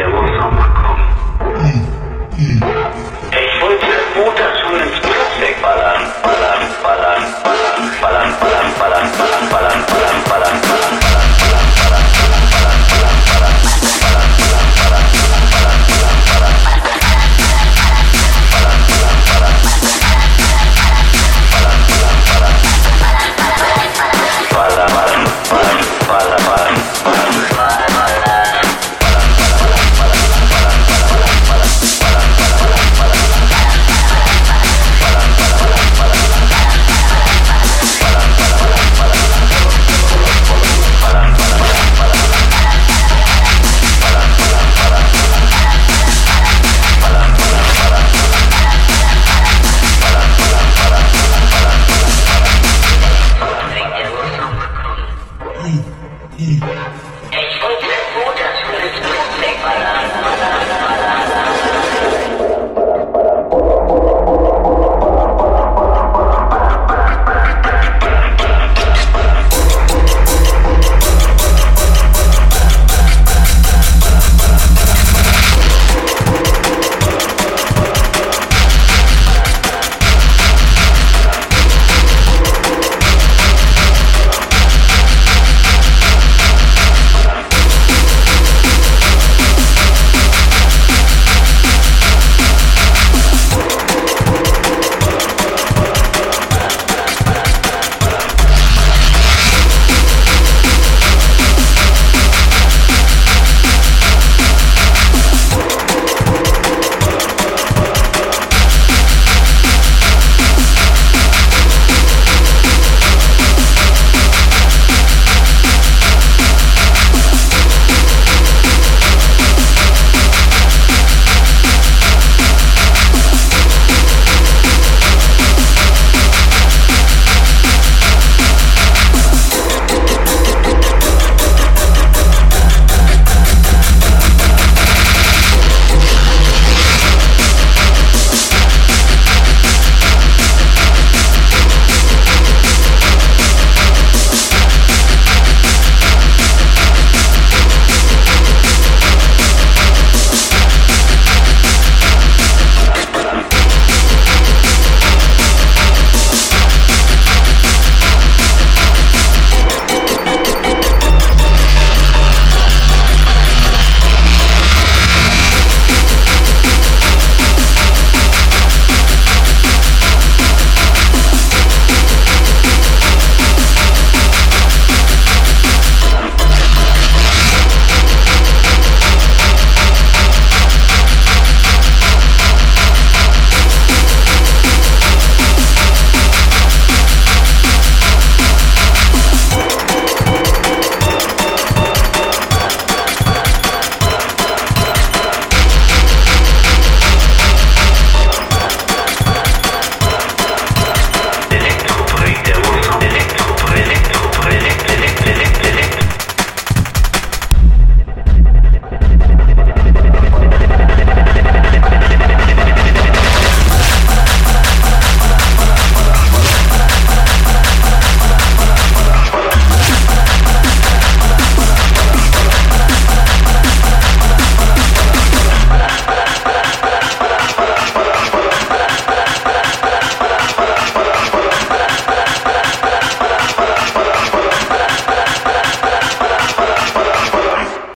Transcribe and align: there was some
there 0.00 0.08
was 0.08 0.30
some 0.38 0.59